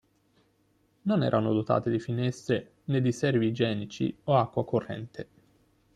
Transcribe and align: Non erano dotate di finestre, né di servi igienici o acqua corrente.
Non 1.03 1.21
erano 1.21 1.53
dotate 1.53 1.91
di 1.91 1.99
finestre, 1.99 2.77
né 2.85 3.01
di 3.01 3.11
servi 3.11 3.45
igienici 3.45 4.11
o 4.23 4.35
acqua 4.35 4.65
corrente. 4.65 5.27